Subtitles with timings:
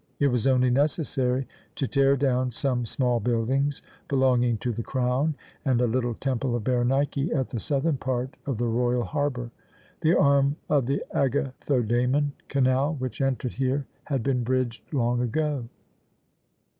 [0.17, 5.79] It was only necessary to tear down some small buildings belonging to the Crown and
[5.79, 9.51] a little temple of Berenike at the southern part of the royal harbour.
[10.01, 15.69] The arm of the Agathodæmon Canal which entered here had been bridged long ago.